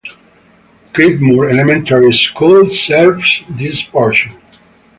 Creedmoor 0.93 1.51
Elementary 1.51 2.11
School 2.11 2.67
serves 2.69 3.43
this 3.47 3.83
portion. 3.83 4.33